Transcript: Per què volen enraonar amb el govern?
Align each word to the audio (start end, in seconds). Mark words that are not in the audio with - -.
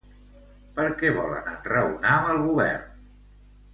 Per 0.77 0.85
què 1.01 1.11
volen 1.17 1.51
enraonar 1.53 2.17
amb 2.17 2.33
el 2.33 2.43
govern? 2.49 2.89